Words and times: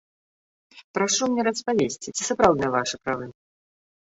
Прашу 0.97 1.23
мне 1.33 1.45
распавесці, 1.49 2.15
ці 2.17 2.23
сапраўдныя 2.31 2.73
вашыя 2.77 2.99
правы? 3.07 3.25